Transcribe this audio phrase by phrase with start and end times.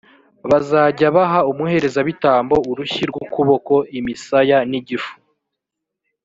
[0.49, 5.13] bazajya baha umuherezabitambo urushyi rw’ukuboko, imisaya n’igifu.